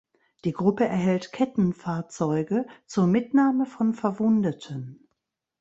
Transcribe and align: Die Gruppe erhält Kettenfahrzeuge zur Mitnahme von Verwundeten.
Die 0.45 0.51
Gruppe 0.51 0.85
erhält 0.85 1.31
Kettenfahrzeuge 1.31 2.65
zur 2.87 3.05
Mitnahme 3.05 3.67
von 3.67 3.93
Verwundeten. 3.93 5.07